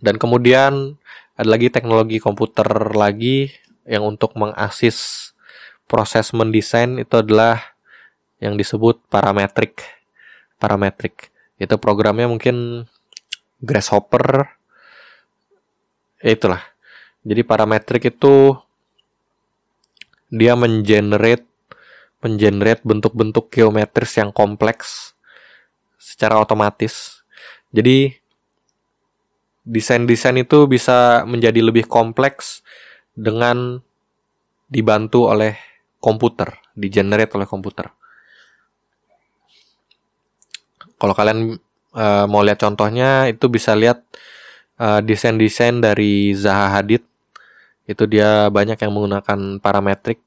[0.03, 0.99] Dan kemudian
[1.39, 3.55] ada lagi teknologi komputer lagi
[3.87, 5.31] yang untuk mengasis
[5.87, 7.79] proses mendesain itu adalah
[8.43, 9.83] yang disebut parametrik
[10.57, 11.29] parametrik
[11.61, 12.89] itu programnya mungkin
[13.61, 14.60] Grasshopper
[16.21, 16.63] ya itulah.
[17.25, 18.57] Jadi parametrik itu
[20.31, 21.45] dia mengenerate
[22.21, 25.17] mengenerate bentuk-bentuk geometris yang kompleks
[25.97, 27.25] secara otomatis.
[27.73, 28.13] Jadi
[29.65, 32.65] desain-desain itu bisa menjadi lebih kompleks
[33.17, 33.81] dengan
[34.69, 35.57] dibantu oleh
[36.01, 37.93] komputer, digenerate oleh komputer.
[41.01, 41.57] Kalau kalian
[41.97, 44.05] uh, mau lihat contohnya, itu bisa lihat
[44.81, 47.05] uh, desain-desain dari Zaha Hadid.
[47.85, 50.25] Itu dia banyak yang menggunakan parametrik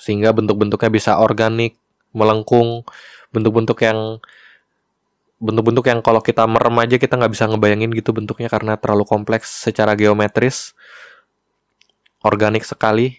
[0.00, 1.76] sehingga bentuk-bentuknya bisa organik,
[2.16, 2.82] melengkung,
[3.30, 4.18] bentuk-bentuk yang
[5.42, 9.50] bentuk-bentuk yang kalau kita merem aja kita nggak bisa ngebayangin gitu bentuknya karena terlalu kompleks
[9.50, 10.70] secara geometris,
[12.22, 13.18] organik sekali,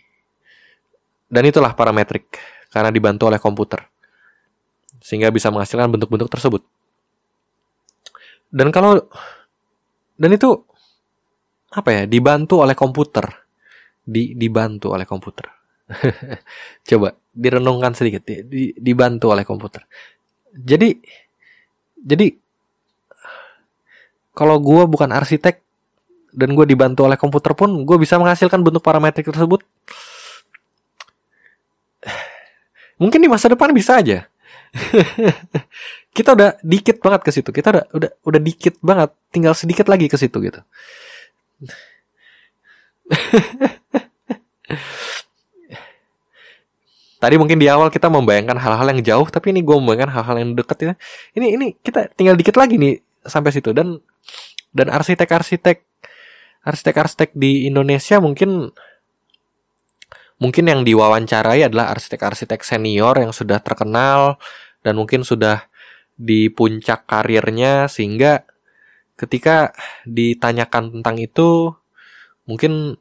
[1.28, 2.39] dan itulah parametrik
[2.72, 3.84] karena dibantu oleh komputer
[5.04, 6.63] sehingga bisa menghasilkan bentuk-bentuk tersebut.
[8.48, 9.04] Dan kalau
[10.17, 10.49] dan itu
[11.73, 13.26] apa ya dibantu oleh komputer.
[14.04, 15.47] Di dibantu oleh komputer.
[16.89, 18.28] Coba direnungkan sedikit.
[18.28, 19.88] Di, dibantu oleh komputer.
[20.54, 20.93] Jadi
[22.04, 22.28] jadi
[24.34, 25.62] kalau gue bukan arsitek
[26.34, 29.62] dan gue dibantu oleh komputer pun gue bisa menghasilkan bentuk parametrik tersebut.
[33.02, 34.30] Mungkin di masa depan bisa aja
[36.13, 37.49] kita udah dikit banget ke situ.
[37.49, 40.62] Kita udah udah udah dikit banget, tinggal sedikit lagi ke situ gitu.
[47.23, 50.54] Tadi mungkin di awal kita membayangkan hal-hal yang jauh, tapi ini gue membayangkan hal-hal yang
[50.54, 50.93] dekat ya.
[51.34, 53.97] Ini ini kita tinggal dikit lagi nih sampai situ dan
[54.76, 55.82] dan arsitek-arsitek
[56.63, 58.71] arsitek-arsitek di Indonesia mungkin
[60.36, 64.36] mungkin yang diwawancarai adalah arsitek-arsitek senior yang sudah terkenal
[64.84, 65.63] dan mungkin sudah
[66.13, 68.45] di puncak karirnya sehingga
[69.17, 69.73] ketika
[70.06, 71.73] ditanyakan tentang itu
[72.49, 72.97] mungkin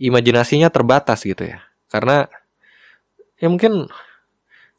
[0.00, 1.62] imajinasinya terbatas gitu ya.
[1.92, 2.26] Karena
[3.36, 3.88] ya mungkin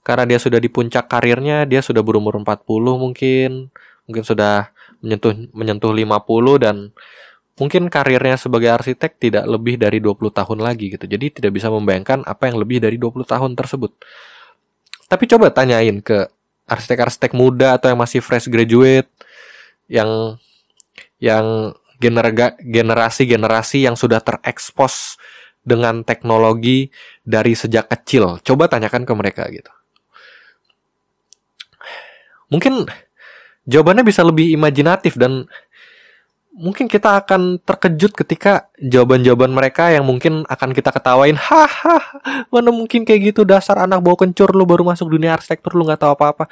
[0.01, 2.65] karena dia sudah di puncak karirnya, dia sudah berumur 40
[2.97, 3.69] mungkin,
[4.09, 6.89] mungkin sudah menyentuh menyentuh 50 dan
[7.61, 11.05] mungkin karirnya sebagai arsitek tidak lebih dari 20 tahun lagi gitu.
[11.05, 13.93] Jadi tidak bisa membayangkan apa yang lebih dari 20 tahun tersebut.
[15.05, 16.25] Tapi coba tanyain ke
[16.71, 19.11] arsitek-arsitek muda atau yang masih fresh graduate
[19.91, 20.39] yang
[21.19, 25.19] yang generasi-generasi yang sudah terekspos
[25.61, 26.89] dengan teknologi
[27.21, 28.41] dari sejak kecil.
[28.41, 29.69] Coba tanyakan ke mereka gitu.
[32.49, 32.89] Mungkin
[33.69, 35.45] jawabannya bisa lebih imajinatif dan
[36.51, 42.19] mungkin kita akan terkejut ketika jawaban-jawaban mereka yang mungkin akan kita ketawain haha
[42.51, 46.03] mana mungkin kayak gitu dasar anak bawa kencur lu baru masuk dunia arsitektur lu nggak
[46.03, 46.51] tahu apa-apa.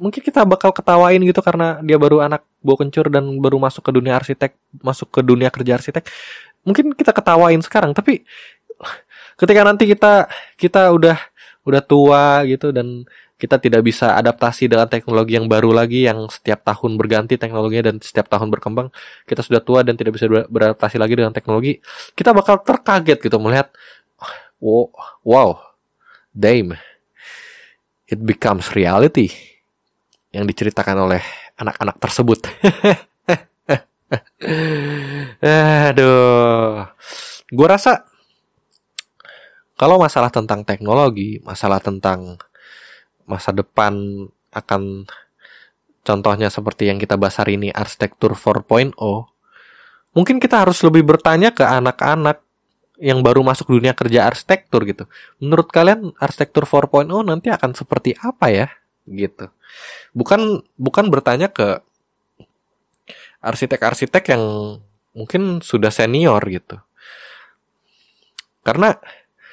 [0.00, 3.92] Mungkin kita bakal ketawain gitu karena dia baru anak bawa kencur dan baru masuk ke
[3.92, 6.08] dunia arsitek masuk ke dunia kerja arsitek.
[6.64, 8.24] Mungkin kita ketawain sekarang tapi
[9.36, 11.20] ketika nanti kita kita udah
[11.66, 13.04] udah tua gitu dan
[13.36, 17.96] kita tidak bisa adaptasi dengan teknologi yang baru lagi yang setiap tahun berganti teknologinya dan
[18.00, 18.88] setiap tahun berkembang.
[19.28, 21.76] Kita sudah tua dan tidak bisa beradaptasi lagi dengan teknologi.
[22.16, 23.68] Kita bakal terkaget gitu melihat
[24.56, 24.88] wow,
[25.20, 25.50] wow
[26.32, 26.80] damn
[28.08, 29.28] it becomes reality
[30.32, 31.20] yang diceritakan oleh
[31.60, 32.40] anak-anak tersebut.
[35.92, 36.88] Aduh.
[37.52, 38.08] Gue rasa
[39.76, 42.40] kalau masalah tentang teknologi masalah tentang
[43.26, 45.04] masa depan akan
[46.06, 48.94] contohnya seperti yang kita bahas hari ini arsitektur 4.0
[50.16, 52.40] mungkin kita harus lebih bertanya ke anak-anak
[52.96, 55.04] yang baru masuk dunia kerja arsitektur gitu.
[55.36, 58.68] Menurut kalian arsitektur 4.0 nanti akan seperti apa ya?
[59.04, 59.52] Gitu.
[60.16, 61.84] Bukan bukan bertanya ke
[63.44, 64.42] arsitek-arsitek yang
[65.12, 66.80] mungkin sudah senior gitu.
[68.64, 68.96] Karena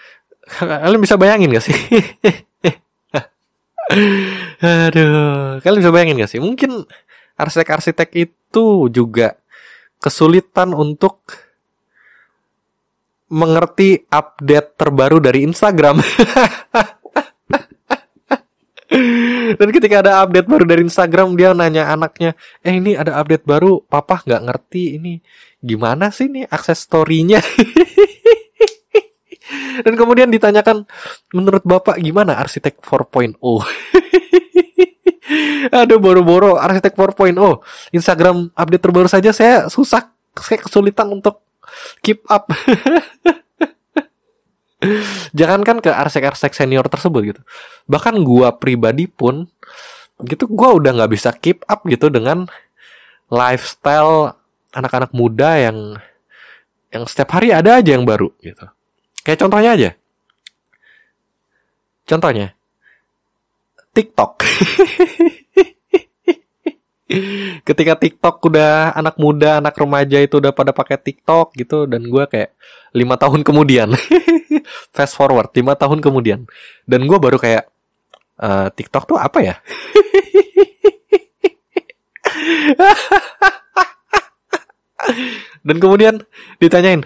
[0.63, 1.75] kalian bisa bayangin gak sih?
[3.91, 6.39] Aduh, kalian bisa bayangin gak sih?
[6.39, 6.88] Mungkin
[7.36, 9.36] arsitek-arsitek itu juga
[10.00, 11.19] kesulitan untuk
[13.34, 16.00] mengerti update terbaru dari Instagram.
[19.58, 23.82] Dan ketika ada update baru dari Instagram dia nanya anaknya, eh ini ada update baru,
[23.82, 25.17] papa nggak ngerti ini
[25.65, 27.41] gimana sih nih akses story-nya.
[29.81, 30.86] Dan kemudian ditanyakan,
[31.33, 33.41] menurut bapak gimana arsitek 4.0?
[35.73, 37.33] Aduh boro-boro arsitek 4.0
[37.95, 41.45] Instagram update terbaru saja saya susah Saya kesulitan untuk
[42.01, 42.49] keep up.
[45.38, 47.41] Jangankan ke arsitek-arsitek senior tersebut gitu.
[47.86, 49.45] Bahkan gua pribadi pun
[50.25, 52.49] Gitu gua udah nggak bisa keep up gitu dengan
[53.29, 54.33] Lifestyle
[54.73, 56.01] anak-anak muda yang
[56.89, 58.72] Yang setiap hari ada aja yang baru gitu
[59.23, 59.89] Kayak contohnya aja
[62.03, 62.47] Contohnya
[63.93, 64.41] TikTok.
[67.67, 72.25] Ketika TikTok udah anak muda, anak remaja itu udah pada pakai TikTok gitu dan gue
[72.25, 72.57] kayak
[72.97, 73.93] lima tahun kemudian,
[74.97, 76.49] fast forward lima tahun kemudian,
[76.89, 77.69] dan gue baru kayak
[78.41, 79.62] uh, TikTok tuh apa ya?
[85.69, 86.25] dan kemudian
[86.57, 87.05] ditanyain,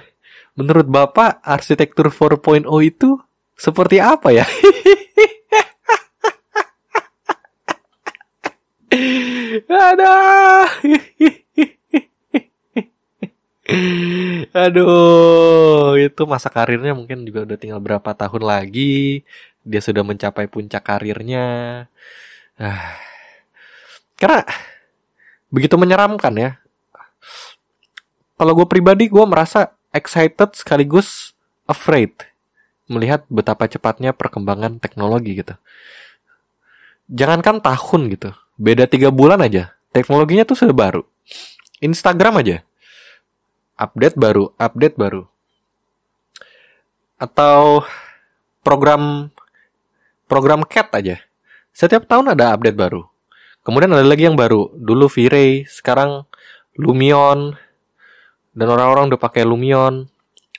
[0.57, 3.21] menurut bapak arsitektur 4.0 itu
[3.53, 4.45] seperti apa ya?
[9.67, 10.65] Aduh.
[14.55, 19.21] Aduh, itu masa karirnya mungkin juga udah tinggal berapa tahun lagi.
[19.67, 21.45] Dia sudah mencapai puncak karirnya.
[22.57, 22.95] Ah.
[24.17, 24.41] Karena
[25.51, 26.51] begitu menyeramkan ya.
[28.37, 31.33] Kalau gue pribadi, gue merasa excited sekaligus
[31.65, 32.13] afraid
[32.87, 35.57] melihat betapa cepatnya perkembangan teknologi gitu.
[37.11, 39.77] Jangankan tahun gitu, Beda tiga bulan aja.
[39.93, 41.05] Teknologinya tuh sudah baru.
[41.77, 42.57] Instagram aja.
[43.77, 45.29] Update baru, update baru.
[47.21, 47.85] Atau
[48.65, 49.29] program
[50.25, 51.21] program cat aja.
[51.69, 53.05] Setiap tahun ada update baru.
[53.61, 54.73] Kemudian ada lagi yang baru.
[54.73, 56.25] Dulu V-Ray, sekarang
[56.73, 57.53] Lumion.
[58.57, 60.09] Dan orang-orang udah pakai Lumion.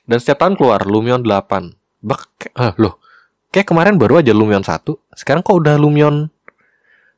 [0.06, 1.74] Dan setiap tahun keluar Lumion 8.
[1.98, 3.02] Bak, eh, loh.
[3.50, 5.02] Kayak kemarin baru aja Lumion 1.
[5.18, 6.30] Sekarang kok udah Lumion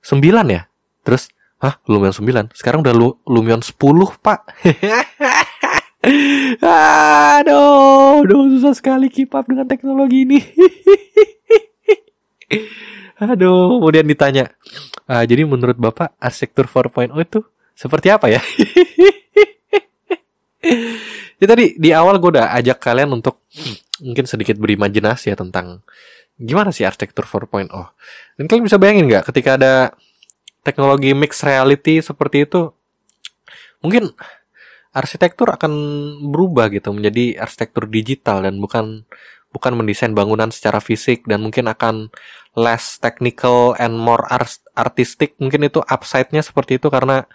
[0.00, 0.64] 9 ya?
[1.04, 1.28] Terus,
[1.60, 2.48] hah Lumion 9?
[2.56, 3.76] Sekarang udah lu, Lumion 10,
[4.24, 4.40] Pak.
[6.64, 10.40] aduh, aduh, susah sekali keep up dengan teknologi ini.
[13.20, 14.48] aduh, kemudian ditanya,
[15.04, 17.44] ah, jadi menurut Bapak arsitektur 4.0 itu
[17.76, 18.40] seperti apa ya?
[21.40, 23.44] ya tadi di awal gue udah ajak kalian untuk
[24.00, 25.84] mungkin sedikit berimajinasi ya tentang
[26.40, 27.68] gimana sih arsitektur 4.0.
[28.36, 29.74] Dan kalian bisa bayangin nggak ketika ada
[30.64, 32.72] teknologi mixed reality seperti itu
[33.80, 34.12] mungkin
[34.92, 35.72] arsitektur akan
[36.28, 39.08] berubah gitu menjadi arsitektur digital dan bukan
[39.50, 42.12] bukan mendesain bangunan secara fisik dan mungkin akan
[42.54, 47.26] less technical and more art artistic mungkin itu upside-nya seperti itu karena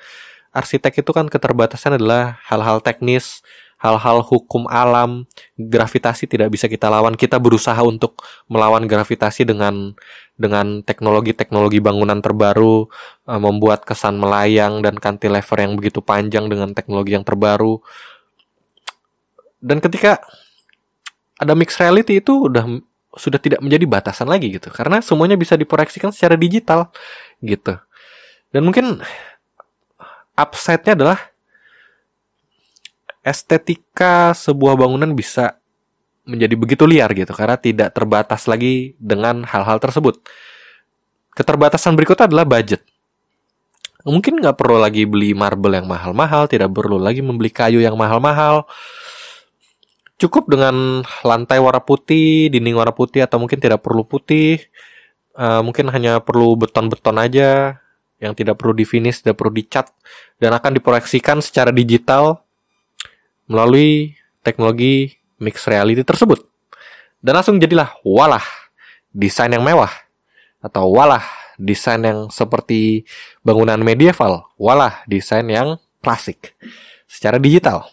[0.55, 3.43] arsitek itu kan keterbatasan adalah hal-hal teknis
[3.75, 5.27] hal-hal hukum alam,
[5.59, 7.13] gravitasi tidak bisa kita lawan.
[7.13, 9.93] Kita berusaha untuk melawan gravitasi dengan
[10.35, 12.87] dengan teknologi-teknologi bangunan terbaru,
[13.29, 17.79] uh, membuat kesan melayang dan cantilever yang begitu panjang dengan teknologi yang terbaru.
[19.61, 20.19] Dan ketika
[21.39, 22.63] ada mixed reality itu udah
[23.15, 26.91] sudah tidak menjadi batasan lagi gitu karena semuanya bisa diproyeksikan secara digital
[27.39, 27.79] gitu.
[28.51, 28.99] Dan mungkin
[30.35, 31.19] upside-nya adalah
[33.25, 35.57] estetika sebuah bangunan bisa
[36.27, 40.21] menjadi begitu liar gitu karena tidak terbatas lagi dengan hal-hal tersebut.
[41.33, 42.85] Keterbatasan berikutnya adalah budget.
[44.05, 48.69] Mungkin nggak perlu lagi beli marble yang mahal-mahal, tidak perlu lagi membeli kayu yang mahal-mahal.
[50.21, 54.61] Cukup dengan lantai warna putih, dinding warna putih, atau mungkin tidak perlu putih.
[55.35, 57.81] Uh, mungkin hanya perlu beton-beton aja
[58.19, 59.91] yang tidak perlu di finish, tidak perlu dicat,
[60.39, 62.43] dan akan diproyeksikan secara digital
[63.45, 66.43] melalui teknologi mixed reality tersebut.
[67.19, 68.43] Dan langsung jadilah walah
[69.11, 69.91] desain yang mewah
[70.61, 71.25] atau walah
[71.55, 73.07] desain yang seperti
[73.41, 76.53] bangunan medieval, walah desain yang klasik
[77.09, 77.89] secara digital.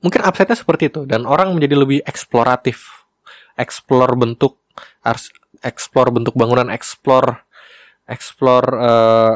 [0.00, 3.04] Mungkin upside-nya seperti itu dan orang menjadi lebih eksploratif,
[3.60, 4.56] explore bentuk
[5.60, 7.44] explore bentuk bangunan, explore
[8.10, 9.34] explore uh,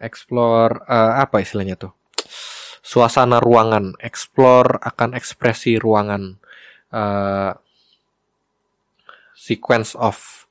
[0.00, 1.92] explore uh, apa istilahnya tuh?
[2.82, 6.36] suasana ruangan, explore akan ekspresi ruangan,
[6.90, 7.54] uh,
[9.32, 10.44] sequence of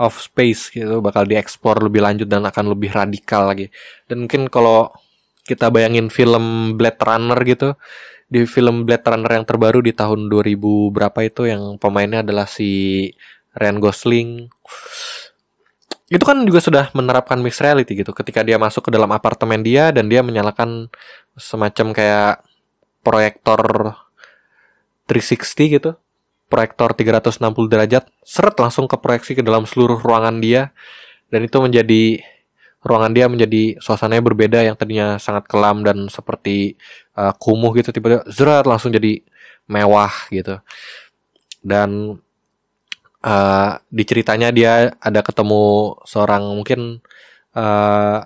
[0.00, 3.68] of space gitu bakal dieksplor lebih lanjut dan akan lebih radikal lagi.
[4.08, 4.88] Dan mungkin kalau
[5.42, 7.74] kita bayangin film Blade Runner gitu,
[8.30, 13.10] di film Blade Runner yang terbaru di tahun 2000 berapa itu yang pemainnya adalah si
[13.52, 14.30] Ryan Gosling
[16.12, 18.12] itu kan juga sudah menerapkan mixed reality gitu.
[18.12, 20.92] Ketika dia masuk ke dalam apartemen dia dan dia menyalakan
[21.40, 22.44] semacam kayak
[23.00, 23.60] proyektor
[25.08, 25.90] 360 gitu
[26.52, 27.40] proyektor 360
[27.72, 30.76] derajat seret langsung ke proyeksi ke dalam seluruh ruangan dia.
[31.32, 32.20] Dan itu menjadi
[32.84, 36.76] ruangan dia menjadi suasananya berbeda yang tadinya sangat kelam dan seperti
[37.16, 39.24] uh, kumuh gitu tiba-tiba langsung jadi
[39.64, 40.60] mewah gitu.
[41.64, 42.20] Dan
[43.22, 47.00] uh, di ceritanya dia ada ketemu seorang mungkin
[47.56, 48.18] uh,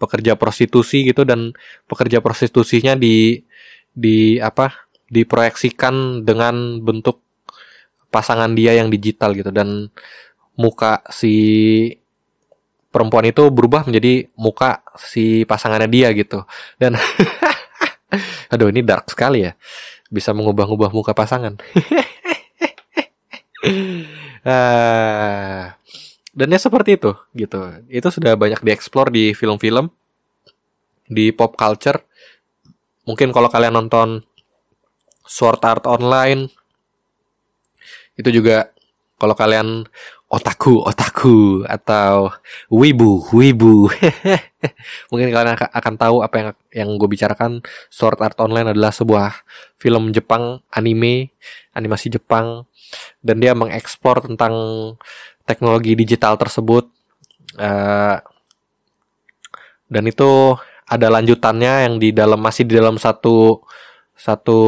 [0.00, 1.52] pekerja prostitusi gitu dan
[1.86, 3.44] pekerja prostitusinya di
[3.90, 7.22] di apa diproyeksikan dengan bentuk
[8.10, 9.90] pasangan dia yang digital gitu dan
[10.58, 11.34] muka si
[12.90, 16.42] perempuan itu berubah menjadi muka si pasangannya dia gitu.
[16.76, 16.98] Dan
[18.52, 19.54] aduh ini dark sekali ya
[20.10, 21.54] bisa mengubah-ubah muka pasangan
[24.46, 25.72] uh,
[26.30, 27.60] dan ya seperti itu gitu.
[27.90, 29.90] Itu sudah banyak dieksplor di film-film
[31.10, 32.00] di pop culture.
[33.04, 34.22] Mungkin kalau kalian nonton
[35.26, 36.46] Sword Art Online
[38.14, 38.70] itu juga
[39.20, 39.84] kalau kalian
[40.30, 42.30] otaku otaku atau
[42.70, 43.90] wibu wibu.
[45.10, 47.60] Mungkin kalian akan tahu apa yang yang gue bicarakan.
[47.90, 49.42] Sword Art Online adalah sebuah
[49.76, 51.34] film Jepang anime
[51.74, 52.64] animasi Jepang.
[53.18, 54.54] Dan dia mengekspor tentang
[55.44, 56.86] teknologi digital tersebut.
[57.58, 58.22] Uh,
[59.90, 60.54] dan itu
[60.86, 63.66] ada lanjutannya yang di dalam masih di dalam satu
[64.14, 64.60] satu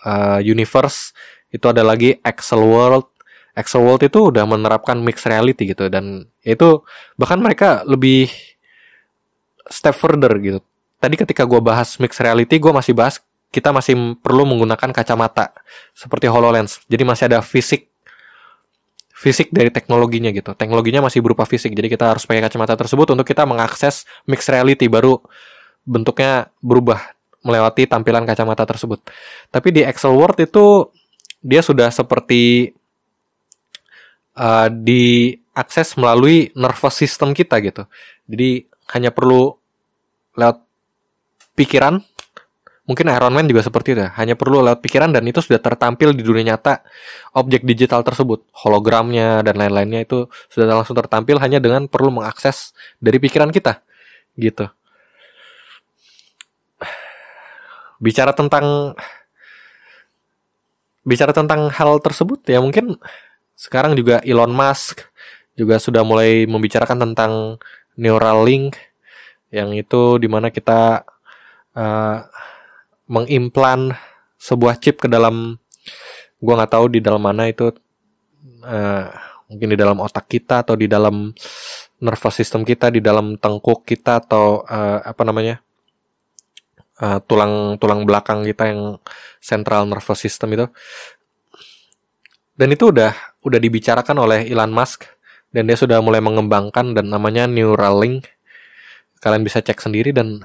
[0.00, 1.12] uh, universe.
[1.52, 3.09] Itu ada lagi Excel World
[3.58, 6.86] Excel World itu udah menerapkan mixed reality gitu dan itu
[7.18, 8.30] bahkan mereka lebih
[9.70, 10.58] step further gitu.
[11.00, 15.50] Tadi ketika gue bahas mixed reality, gue masih bahas kita masih perlu menggunakan kacamata
[15.96, 16.84] seperti HoloLens.
[16.86, 17.90] Jadi masih ada fisik
[19.20, 20.56] fisik dari teknologinya gitu.
[20.56, 21.76] Teknologinya masih berupa fisik.
[21.76, 25.20] Jadi kita harus pakai kacamata tersebut untuk kita mengakses mixed reality baru
[25.84, 27.12] bentuknya berubah
[27.44, 29.04] melewati tampilan kacamata tersebut.
[29.52, 30.88] Tapi di Excel World itu
[31.40, 32.72] dia sudah seperti
[34.36, 37.86] uh, diakses melalui nervous system kita gitu.
[38.30, 39.54] Jadi hanya perlu
[40.38, 40.62] lewat
[41.58, 42.02] pikiran.
[42.88, 44.10] Mungkin Iron Man juga seperti itu ya.
[44.18, 46.82] Hanya perlu lewat pikiran dan itu sudah tertampil di dunia nyata
[47.38, 48.42] objek digital tersebut.
[48.50, 53.78] Hologramnya dan lain-lainnya itu sudah langsung tertampil hanya dengan perlu mengakses dari pikiran kita.
[54.34, 54.66] Gitu.
[58.02, 58.98] Bicara tentang
[61.04, 63.00] bicara tentang hal tersebut ya mungkin
[63.60, 65.04] sekarang juga Elon Musk
[65.52, 67.60] juga sudah mulai membicarakan tentang
[68.00, 68.80] Neuralink
[69.52, 71.04] yang itu di mana kita
[71.76, 72.18] uh,
[73.04, 73.92] mengimplan
[74.40, 75.60] sebuah chip ke dalam
[76.40, 77.68] gua nggak tahu di dalam mana itu
[78.64, 79.12] uh,
[79.52, 81.28] mungkin di dalam otak kita atau di dalam
[82.00, 85.60] nervous system kita di dalam tengkuk kita atau uh, apa namanya
[87.04, 88.96] uh, tulang tulang belakang kita yang
[89.36, 90.66] central nervous system itu
[92.60, 95.08] dan itu udah udah dibicarakan oleh Elon Musk
[95.48, 98.28] dan dia sudah mulai mengembangkan dan namanya Neuralink.
[99.24, 100.44] Kalian bisa cek sendiri dan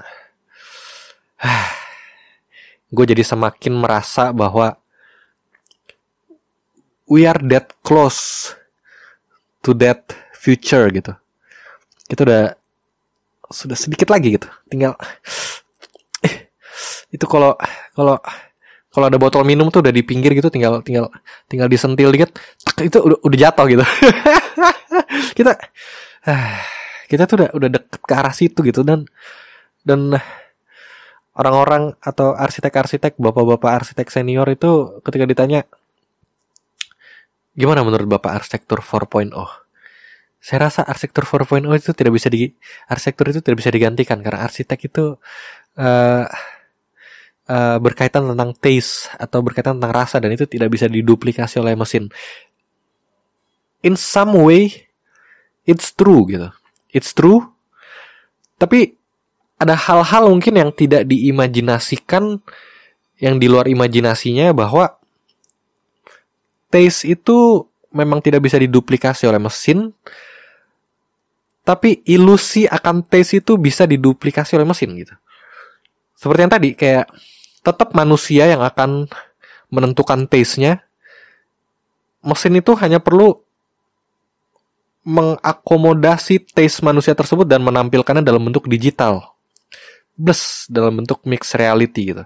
[2.96, 4.80] gue jadi semakin merasa bahwa
[7.04, 8.56] we are that close
[9.60, 11.12] to that future gitu.
[12.08, 12.42] Kita udah
[13.52, 14.48] sudah sedikit lagi gitu.
[14.72, 14.96] Tinggal
[17.14, 17.60] itu kalau
[17.92, 18.16] kalau
[18.96, 21.12] kalau ada botol minum tuh udah di pinggir gitu tinggal tinggal
[21.52, 22.32] tinggal disentil dikit
[22.80, 23.84] itu udah udah jatuh gitu.
[25.36, 25.52] Kita
[27.06, 29.06] kita tuh udah udah deket ke arah situ gitu dan
[29.86, 30.18] dan
[31.38, 35.60] orang-orang atau arsitek-arsitek bapak-bapak arsitek senior itu ketika ditanya
[37.54, 39.30] gimana menurut bapak arsitektur 4.0
[40.42, 42.50] saya rasa arsitektur 4.0 itu tidak bisa di
[42.90, 45.16] arsitektur itu tidak bisa digantikan karena arsitek itu
[45.78, 46.26] uh,
[47.50, 52.10] uh, berkaitan tentang taste atau berkaitan tentang rasa dan itu tidak bisa diduplikasi oleh mesin.
[53.82, 54.90] In some way,
[55.66, 56.50] it's true gitu.
[56.90, 57.46] It's true.
[58.56, 58.96] Tapi
[59.56, 62.40] ada hal-hal mungkin yang tidak diimajinasikan
[63.16, 65.00] yang di luar imajinasinya bahwa
[66.68, 69.96] taste itu memang tidak bisa diduplikasi oleh mesin
[71.66, 75.16] tapi ilusi akan taste itu bisa diduplikasi oleh mesin gitu.
[76.14, 77.10] Seperti yang tadi kayak
[77.66, 79.10] tetap manusia yang akan
[79.74, 80.86] menentukan taste-nya.
[82.22, 83.42] Mesin itu hanya perlu
[85.06, 89.34] mengakomodasi taste manusia tersebut dan menampilkannya dalam bentuk digital.
[90.14, 92.24] Plus dalam bentuk mixed reality gitu.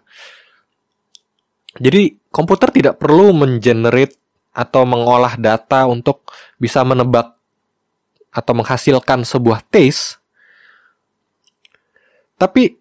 [1.80, 4.16] Jadi komputer tidak perlu mengenerate
[4.50, 6.28] atau mengolah data untuk
[6.60, 7.32] bisa menebak
[8.32, 10.18] atau menghasilkan sebuah taste.
[12.40, 12.79] Tapi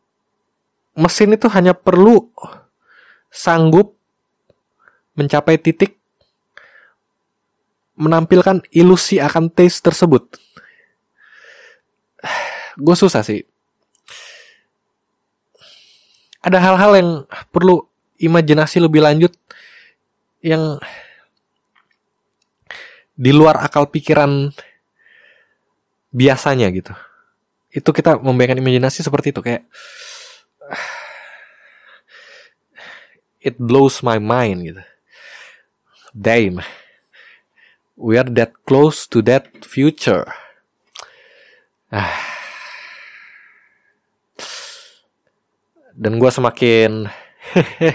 [0.98, 2.30] mesin itu hanya perlu
[3.30, 3.94] sanggup
[5.14, 6.00] mencapai titik
[8.00, 10.24] menampilkan ilusi akan taste tersebut.
[12.84, 13.44] Gue susah sih.
[16.40, 17.10] Ada hal-hal yang
[17.52, 17.84] perlu
[18.16, 19.36] imajinasi lebih lanjut
[20.40, 20.80] yang
[23.20, 24.56] di luar akal pikiran
[26.16, 26.96] biasanya gitu.
[27.76, 29.68] Itu kita membayangkan imajinasi seperti itu kayak
[33.40, 34.84] it blows my mind gitu.
[36.16, 36.62] Damn.
[38.00, 40.24] We are that close to that future.
[41.92, 42.16] Ah.
[46.00, 47.12] Dan gue semakin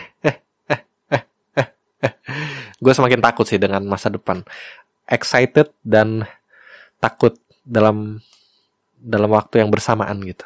[2.85, 4.45] gue semakin takut sih dengan masa depan
[5.09, 6.29] excited dan
[7.01, 7.33] takut
[7.65, 8.21] dalam
[9.01, 10.45] dalam waktu yang bersamaan gitu.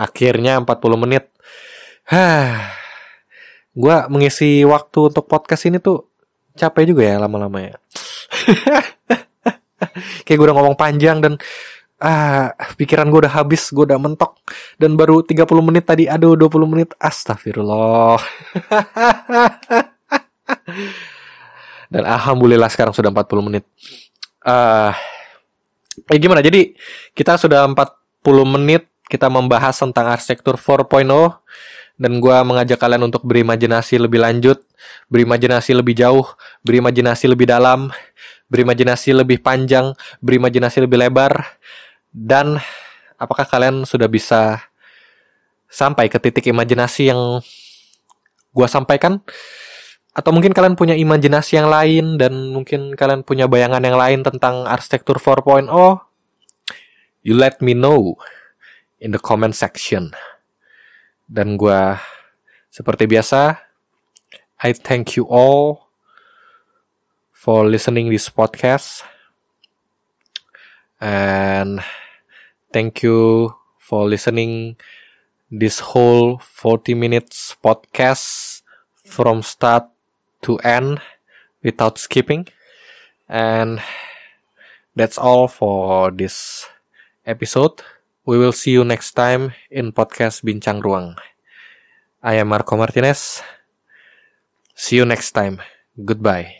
[0.00, 1.28] Akhirnya 40 menit.
[3.70, 6.10] gue mengisi waktu untuk podcast ini tuh
[6.56, 7.76] capek juga ya lama-lama ya.
[10.24, 11.36] Kayak gue udah ngomong panjang dan
[12.00, 14.40] ah pikiran gue udah habis, gue udah mentok
[14.80, 18.16] dan baru 30 menit tadi, aduh 20 menit, astagfirullah.
[21.90, 23.66] Dan alhamdulillah sekarang sudah 40 menit.
[24.46, 24.94] Uh,
[26.06, 26.38] eh gimana?
[26.38, 26.78] Jadi
[27.18, 27.90] kita sudah 40
[28.46, 30.86] menit kita membahas tentang arsitektur 4.0
[32.00, 34.62] dan gue mengajak kalian untuk berimajinasi lebih lanjut,
[35.10, 36.24] berimajinasi lebih jauh,
[36.62, 37.90] berimajinasi lebih dalam,
[38.48, 39.92] berimajinasi lebih panjang,
[40.22, 41.58] berimajinasi lebih lebar,
[42.14, 42.62] dan
[43.18, 44.62] apakah kalian sudah bisa
[45.66, 47.42] sampai ke titik imajinasi yang
[48.54, 49.20] gue sampaikan?
[50.10, 54.66] atau mungkin kalian punya imajinasi yang lain dan mungkin kalian punya bayangan yang lain tentang
[54.66, 55.70] arsitektur 4.0
[57.22, 58.18] you let me know
[59.00, 60.12] in the comment section
[61.26, 61.80] dan gue
[62.70, 63.56] seperti biasa
[64.60, 65.88] I thank you all
[67.32, 69.02] for listening this podcast
[71.00, 71.80] and
[72.72, 74.76] thank you for listening
[75.50, 78.62] this whole 40 minutes podcast
[79.04, 79.88] from start
[80.42, 81.00] to end
[81.62, 82.46] without skipping.
[83.28, 83.82] And
[84.94, 86.66] that's all for this
[87.26, 87.82] episode.
[88.26, 91.16] We will see you next time in podcast Bincang Ruang.
[92.22, 93.40] I am Marco Martinez.
[94.76, 95.60] See you next time.
[95.96, 96.59] Goodbye.